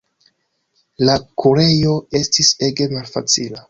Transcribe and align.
La 1.09 1.19
kurejo 1.43 1.95
estis 2.23 2.53
ege 2.73 2.93
malfacila. 2.99 3.59